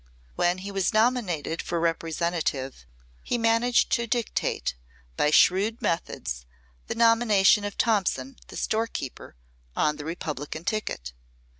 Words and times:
When 0.35 0.57
he 0.57 0.71
was 0.71 0.95
nominated 0.95 1.61
for 1.61 1.79
Representative 1.79 2.87
he 3.21 3.37
managed 3.37 3.91
to 3.91 4.07
dictate, 4.07 4.73
by 5.15 5.29
shrewd 5.29 5.79
methods, 5.79 6.47
the 6.87 6.95
nomination 6.95 7.63
of 7.65 7.77
Thompson, 7.77 8.37
the 8.47 8.57
store 8.57 8.87
keeper, 8.87 9.35
on 9.75 9.97
the 9.97 10.05
Republican 10.05 10.63
ticket. 10.65 11.13